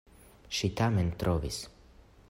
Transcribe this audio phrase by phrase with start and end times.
[0.59, 1.63] Ŝi tamen trovis!